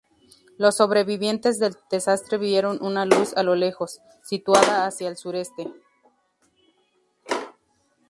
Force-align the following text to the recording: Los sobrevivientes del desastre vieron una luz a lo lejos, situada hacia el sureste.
Los 0.57 0.77
sobrevivientes 0.77 1.59
del 1.59 1.75
desastre 1.91 2.39
vieron 2.39 2.83
una 2.83 3.05
luz 3.05 3.37
a 3.37 3.43
lo 3.43 3.53
lejos, 3.53 3.99
situada 4.23 4.87
hacia 4.87 5.07
el 5.09 5.15
sureste. 5.15 5.71